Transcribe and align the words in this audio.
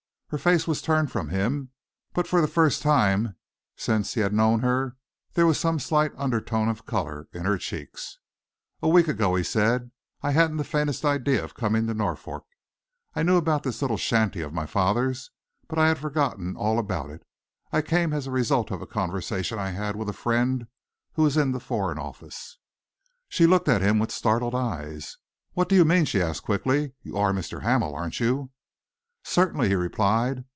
Her 0.31 0.37
face 0.37 0.65
was 0.65 0.81
turned 0.81 1.11
from 1.11 1.27
him, 1.27 1.71
but 2.13 2.25
for 2.25 2.39
the 2.39 2.47
first 2.47 2.81
time 2.81 3.35
since 3.75 4.13
he 4.13 4.21
had 4.21 4.31
known 4.31 4.61
her 4.61 4.95
there 5.33 5.45
was 5.45 5.61
a 5.65 5.77
slight 5.77 6.13
undertone 6.15 6.69
of 6.69 6.85
colour 6.85 7.27
in 7.33 7.43
her 7.43 7.57
cheeks. 7.57 8.17
"A 8.81 8.87
week 8.87 9.09
ago," 9.09 9.35
he 9.35 9.43
said, 9.43 9.91
"I 10.21 10.31
hadn't 10.31 10.55
the 10.55 10.63
faintest 10.63 11.03
idea 11.03 11.43
of 11.43 11.53
coming 11.53 11.81
into 11.81 11.93
Norfolk. 11.95 12.45
I 13.13 13.23
knew 13.23 13.35
about 13.35 13.63
this 13.63 13.81
little 13.81 13.97
shanty 13.97 14.39
of 14.39 14.53
my 14.53 14.65
father's, 14.65 15.31
but 15.67 15.77
I 15.77 15.89
had 15.89 15.97
forgotten 15.99 16.55
all 16.55 16.79
about 16.79 17.09
it. 17.09 17.23
I 17.73 17.81
came 17.81 18.13
as 18.13 18.23
the 18.23 18.31
result 18.31 18.71
of 18.71 18.81
a 18.81 18.87
conversation 18.87 19.59
I 19.59 19.71
had 19.71 19.97
with 19.97 20.07
a 20.07 20.13
friend 20.13 20.67
who 21.15 21.25
is 21.25 21.35
in 21.35 21.51
the 21.51 21.59
Foreign 21.59 21.97
Office." 21.99 22.57
She 23.27 23.45
looked 23.45 23.67
at 23.67 23.81
him 23.81 23.99
with 23.99 24.11
startled 24.13 24.55
eyes. 24.55 25.17
"What 25.55 25.67
do 25.67 25.75
you 25.75 25.83
mean?" 25.83 26.05
she 26.05 26.21
asked 26.21 26.43
quickly. 26.43 26.93
"You 27.01 27.17
are 27.17 27.33
Mr. 27.33 27.63
Hamel, 27.63 27.93
aren't 27.93 28.21
you?" 28.21 28.51
"Certainly," 29.23 29.67
he 29.67 29.75
replied. 29.75 30.45